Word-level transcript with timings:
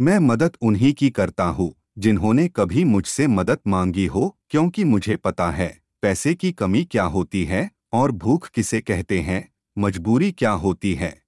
मैं 0.00 0.18
मदद 0.18 0.56
उन्हीं 0.62 0.92
की 0.92 1.10
करता 1.10 1.44
हूँ, 1.44 1.74
जिन्होंने 1.98 2.48
कभी 2.48 2.84
मुझसे 2.84 3.26
मदद 3.26 3.58
मांगी 3.66 4.06
हो, 4.06 4.38
क्योंकि 4.50 4.84
मुझे 4.84 5.16
पता 5.16 5.50
है, 5.50 5.80
पैसे 6.02 6.34
की 6.34 6.52
कमी 6.52 6.84
क्या 6.84 7.04
होती 7.04 7.44
है, 7.44 7.70
और 7.92 8.12
भूख 8.12 8.48
किसे 8.48 8.80
कहते 8.80 9.20
हैं, 9.20 9.48
मजबूरी 9.78 10.32
क्या 10.32 10.50
होती 10.50 10.94
है। 10.94 11.22